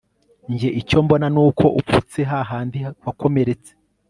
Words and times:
Njye 0.51 0.69
icyo 0.81 0.97
mbona 1.05 1.27
nuko 1.35 1.65
upfutse 1.79 2.19
hahandi 2.31 2.79
wakomeretse 3.05 3.71